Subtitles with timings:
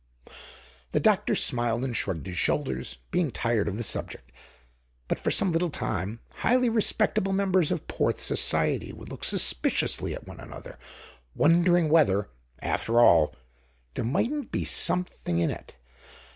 [0.93, 4.31] The doctor smiled and shrugged his shoulders, being tired of the subject.
[5.07, 10.27] But for some little time highly respectable members of Porth society would look suspiciously at
[10.27, 10.79] one another
[11.35, 12.29] wondering whether,
[12.63, 13.35] after all,
[13.93, 15.77] there mightn't be "something in it."